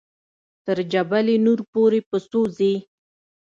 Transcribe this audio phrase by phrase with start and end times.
[0.65, 2.73] تر جبل نور پورې په څو ځې.